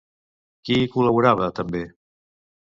[0.69, 1.85] Qui hi col·laborava també?